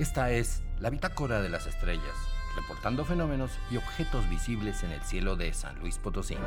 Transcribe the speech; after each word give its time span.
Esta 0.00 0.30
es 0.30 0.62
la 0.78 0.88
bitácora 0.88 1.42
de 1.42 1.50
las 1.50 1.66
estrellas, 1.66 2.16
reportando 2.56 3.04
fenómenos 3.04 3.50
y 3.70 3.76
objetos 3.76 4.26
visibles 4.30 4.82
en 4.82 4.92
el 4.92 5.02
cielo 5.02 5.36
de 5.36 5.52
San 5.52 5.78
Luis 5.78 5.98
Potosí. 5.98 6.38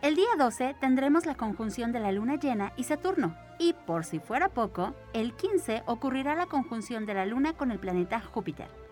El 0.00 0.16
día 0.16 0.30
12 0.38 0.76
tendremos 0.80 1.26
la 1.26 1.34
conjunción 1.34 1.92
de 1.92 2.00
la 2.00 2.10
luna 2.10 2.36
llena 2.36 2.72
y 2.78 2.84
Saturno. 2.84 3.36
Y 3.58 3.74
por 3.74 4.06
si 4.06 4.18
fuera 4.18 4.48
poco, 4.48 4.94
el 5.12 5.34
15 5.34 5.82
ocurrirá 5.84 6.34
la 6.34 6.46
conjunción 6.46 7.04
de 7.04 7.12
la 7.12 7.26
luna 7.26 7.52
con 7.52 7.70
el 7.70 7.78
planeta 7.78 8.18
Júpiter. 8.22 8.89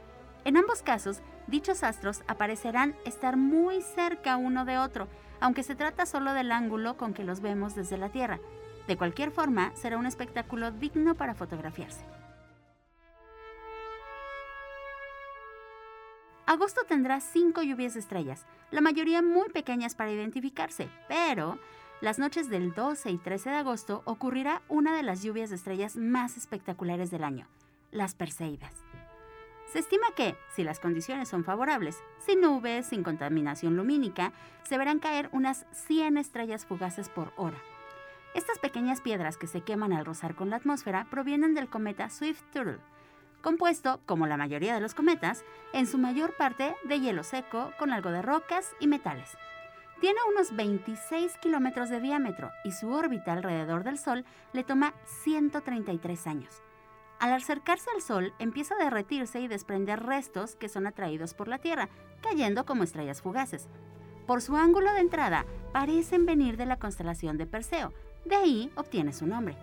En 0.48 0.56
ambos 0.56 0.80
casos, 0.80 1.20
dichos 1.46 1.82
astros 1.82 2.22
aparecerán 2.26 2.96
estar 3.04 3.36
muy 3.36 3.82
cerca 3.82 4.38
uno 4.38 4.64
de 4.64 4.78
otro, 4.78 5.06
aunque 5.40 5.62
se 5.62 5.74
trata 5.74 6.06
solo 6.06 6.32
del 6.32 6.52
ángulo 6.52 6.96
con 6.96 7.12
que 7.12 7.22
los 7.22 7.42
vemos 7.42 7.74
desde 7.74 7.98
la 7.98 8.08
Tierra. 8.08 8.40
De 8.86 8.96
cualquier 8.96 9.30
forma, 9.30 9.76
será 9.76 9.98
un 9.98 10.06
espectáculo 10.06 10.70
digno 10.70 11.16
para 11.16 11.34
fotografiarse. 11.34 12.02
Agosto 16.46 16.80
tendrá 16.88 17.20
cinco 17.20 17.60
lluvias 17.60 17.92
de 17.92 18.00
estrellas, 18.00 18.46
la 18.70 18.80
mayoría 18.80 19.20
muy 19.20 19.50
pequeñas 19.50 19.94
para 19.94 20.12
identificarse, 20.12 20.88
pero 21.08 21.58
las 22.00 22.18
noches 22.18 22.48
del 22.48 22.72
12 22.72 23.10
y 23.10 23.18
13 23.18 23.50
de 23.50 23.56
agosto 23.56 24.00
ocurrirá 24.06 24.62
una 24.70 24.96
de 24.96 25.02
las 25.02 25.22
lluvias 25.22 25.50
de 25.50 25.56
estrellas 25.56 25.96
más 25.96 26.38
espectaculares 26.38 27.10
del 27.10 27.24
año, 27.24 27.46
las 27.90 28.14
Perseidas. 28.14 28.87
Se 29.72 29.80
estima 29.80 30.06
que, 30.16 30.36
si 30.54 30.64
las 30.64 30.80
condiciones 30.80 31.28
son 31.28 31.44
favorables, 31.44 32.02
sin 32.18 32.40
nubes, 32.40 32.86
sin 32.86 33.02
contaminación 33.02 33.76
lumínica, 33.76 34.32
se 34.62 34.78
verán 34.78 34.98
caer 34.98 35.28
unas 35.32 35.66
100 35.72 36.16
estrellas 36.16 36.64
fugaces 36.64 37.08
por 37.10 37.32
hora. 37.36 37.58
Estas 38.34 38.58
pequeñas 38.58 39.00
piedras 39.00 39.36
que 39.36 39.46
se 39.46 39.60
queman 39.60 39.92
al 39.92 40.06
rozar 40.06 40.34
con 40.34 40.48
la 40.48 40.56
atmósfera 40.56 41.06
provienen 41.10 41.54
del 41.54 41.68
cometa 41.68 42.08
Swift-Turtle, 42.08 42.78
compuesto, 43.42 44.00
como 44.06 44.26
la 44.26 44.36
mayoría 44.36 44.74
de 44.74 44.80
los 44.80 44.94
cometas, 44.94 45.44
en 45.72 45.86
su 45.86 45.98
mayor 45.98 46.34
parte 46.36 46.74
de 46.84 47.00
hielo 47.00 47.22
seco 47.22 47.72
con 47.78 47.92
algo 47.92 48.10
de 48.10 48.22
rocas 48.22 48.72
y 48.80 48.86
metales. 48.86 49.36
Tiene 50.00 50.18
unos 50.30 50.54
26 50.54 51.36
kilómetros 51.38 51.88
de 51.90 52.00
diámetro 52.00 52.50
y 52.64 52.72
su 52.72 52.90
órbita 52.90 53.32
alrededor 53.32 53.84
del 53.84 53.98
Sol 53.98 54.24
le 54.52 54.64
toma 54.64 54.94
133 55.24 56.26
años. 56.26 56.62
Al 57.18 57.32
acercarse 57.32 57.90
al 57.92 58.00
Sol, 58.00 58.32
empieza 58.38 58.74
a 58.74 58.84
derretirse 58.84 59.40
y 59.40 59.48
desprender 59.48 60.04
restos 60.04 60.54
que 60.54 60.68
son 60.68 60.86
atraídos 60.86 61.34
por 61.34 61.48
la 61.48 61.58
Tierra, 61.58 61.88
cayendo 62.22 62.64
como 62.64 62.84
estrellas 62.84 63.22
fugaces. 63.22 63.68
Por 64.26 64.40
su 64.40 64.56
ángulo 64.56 64.92
de 64.92 65.00
entrada, 65.00 65.44
parecen 65.72 66.26
venir 66.26 66.56
de 66.56 66.66
la 66.66 66.78
constelación 66.78 67.36
de 67.36 67.46
Perseo, 67.46 67.92
de 68.24 68.36
ahí 68.36 68.70
obtiene 68.76 69.12
su 69.12 69.26
nombre. 69.26 69.56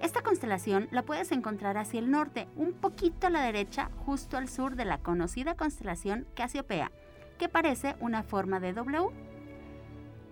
Esta 0.00 0.22
constelación 0.22 0.88
la 0.90 1.02
puedes 1.02 1.32
encontrar 1.32 1.76
hacia 1.76 2.00
el 2.00 2.10
norte, 2.10 2.48
un 2.56 2.72
poquito 2.72 3.26
a 3.26 3.30
la 3.30 3.42
derecha, 3.42 3.90
justo 4.06 4.38
al 4.38 4.48
sur 4.48 4.74
de 4.74 4.86
la 4.86 4.98
conocida 4.98 5.56
constelación 5.56 6.26
Casiopea, 6.34 6.90
que 7.38 7.50
parece 7.50 7.96
una 8.00 8.22
forma 8.22 8.58
de 8.58 8.72
W. 8.72 9.10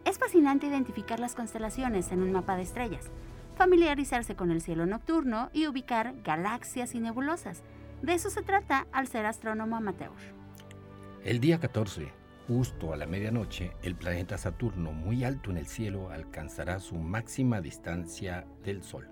Es 0.07 0.19
fascinante 0.19 0.67
identificar 0.67 1.21
las 1.21 1.35
constelaciones 1.35 2.11
en 2.11 2.23
un 2.23 2.33
mapa 2.33 2.57
de 2.57 2.63
estrellas 2.63 3.11
familiarizarse 3.59 4.37
con 4.37 4.53
el 4.53 4.63
cielo 4.63 4.87
nocturno 4.87 5.51
y 5.53 5.67
ubicar 5.67 6.15
galaxias 6.23 6.95
y 6.95 7.01
nebulosas. 7.01 7.65
De 8.03 8.15
eso 8.15 8.31
se 8.31 8.43
trata 8.43 8.87
al 8.93 9.09
ser 9.09 9.27
astrónomo 9.27 9.77
amateur. 9.77 10.13
El 11.25 11.41
día 11.41 11.59
14, 11.59 12.09
justo 12.47 12.93
a 12.93 12.97
la 12.97 13.07
medianoche, 13.07 13.73
el 13.83 13.97
planeta 13.97 14.39
Saturno, 14.39 14.93
muy 14.93 15.25
alto 15.25 15.51
en 15.51 15.57
el 15.57 15.67
cielo, 15.67 16.11
alcanzará 16.11 16.79
su 16.79 16.95
máxima 16.95 17.61
distancia 17.61 18.47
del 18.63 18.85
Sol, 18.85 19.09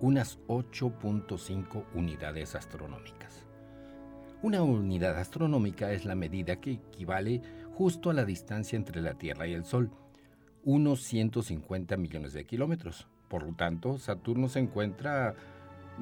unas 0.00 0.38
8.5 0.48 1.84
unidades 1.94 2.54
astronómicas. 2.54 3.46
Una 4.40 4.62
unidad 4.62 5.18
astronómica 5.18 5.92
es 5.92 6.06
la 6.06 6.14
medida 6.14 6.56
que 6.56 6.72
equivale 6.72 7.42
justo 7.74 8.08
a 8.08 8.14
la 8.14 8.24
distancia 8.24 8.76
entre 8.76 9.02
la 9.02 9.14
Tierra 9.14 9.46
y 9.46 9.52
el 9.52 9.66
Sol, 9.66 9.90
unos 10.64 11.02
150 11.02 11.98
millones 11.98 12.32
de 12.32 12.46
kilómetros. 12.46 13.06
Por 13.32 13.44
lo 13.44 13.54
tanto, 13.54 13.96
Saturno 13.96 14.50
se 14.50 14.58
encuentra 14.58 15.30
a 15.30 15.34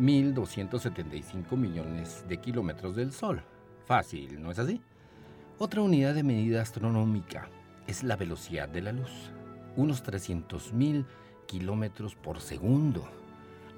1.275 0.00 1.56
millones 1.56 2.24
de 2.28 2.38
kilómetros 2.38 2.96
del 2.96 3.12
Sol. 3.12 3.40
Fácil, 3.86 4.42
¿no 4.42 4.50
es 4.50 4.58
así? 4.58 4.80
Otra 5.56 5.80
unidad 5.80 6.16
de 6.16 6.24
medida 6.24 6.60
astronómica 6.60 7.48
es 7.86 8.02
la 8.02 8.16
velocidad 8.16 8.68
de 8.68 8.82
la 8.82 8.90
luz, 8.90 9.30
unos 9.76 10.04
300.000 10.04 11.06
kilómetros 11.46 12.16
por 12.16 12.40
segundo. 12.40 13.08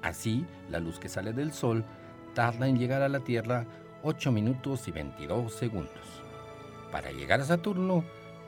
Así, 0.01 0.47
la 0.71 0.79
luz 0.79 0.97
que 0.97 1.07
sale 1.07 1.31
del 1.31 1.53
Sol 1.53 1.85
tarda 2.33 2.67
en 2.67 2.79
llegar 2.79 3.03
a 3.03 3.09
la 3.09 3.19
Tierra 3.19 3.67
8 4.01 4.31
minutos 4.31 4.87
y 4.87 4.91
22 4.91 5.53
segundos. 5.53 6.23
Para 6.91 7.11
llegar 7.11 7.39
a 7.39 7.45
Saturno, 7.45 8.03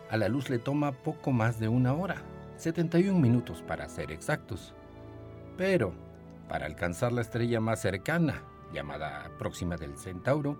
a 0.09 0.17
la 0.17 0.29
luz 0.29 0.49
le 0.49 0.57
toma 0.57 0.93
poco 0.93 1.31
más 1.31 1.59
de 1.59 1.67
una 1.67 1.93
hora, 1.93 2.23
71 2.57 3.19
minutos 3.19 3.61
para 3.61 3.87
ser 3.87 4.11
exactos. 4.11 4.73
Pero, 5.57 5.93
para 6.49 6.65
alcanzar 6.65 7.11
la 7.11 7.21
estrella 7.21 7.59
más 7.59 7.81
cercana, 7.81 8.43
llamada 8.73 9.31
Próxima 9.37 9.77
del 9.77 9.97
Centauro, 9.97 10.59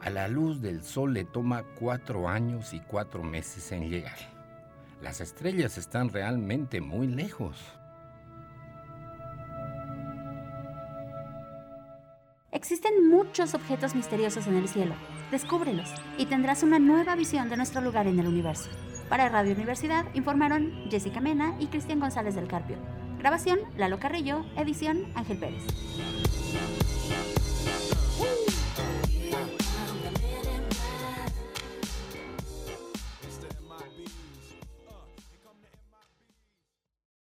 a 0.00 0.10
la 0.10 0.28
luz 0.28 0.60
del 0.60 0.82
Sol 0.82 1.14
le 1.14 1.24
toma 1.24 1.62
cuatro 1.78 2.28
años 2.28 2.74
y 2.74 2.80
cuatro 2.80 3.22
meses 3.22 3.72
en 3.72 3.88
llegar. 3.88 4.18
Las 5.00 5.20
estrellas 5.20 5.78
están 5.78 6.08
realmente 6.08 6.80
muy 6.80 7.06
lejos. 7.06 7.56
Existen 12.50 13.08
muchos 13.08 13.54
objetos 13.54 13.94
misteriosos 13.94 14.46
en 14.46 14.56
el 14.56 14.68
cielo. 14.68 14.94
Descúbrelos 15.30 15.92
y 16.18 16.26
tendrás 16.26 16.62
una 16.62 16.78
nueva 16.78 17.16
visión 17.16 17.48
de 17.48 17.56
nuestro 17.56 17.80
lugar 17.80 18.06
en 18.06 18.18
el 18.18 18.28
universo. 18.28 18.70
Para 19.08 19.28
Radio 19.28 19.54
Universidad 19.54 20.06
informaron 20.14 20.72
Jessica 20.90 21.20
Mena 21.20 21.56
y 21.58 21.66
Cristian 21.66 22.00
González 22.00 22.34
del 22.34 22.46
Carpio. 22.46 22.76
Grabación, 23.24 23.58
Lalo 23.78 23.98
Carrillo. 23.98 24.44
Edición, 24.54 25.06
Ángel 25.14 25.38
Pérez. 25.38 25.62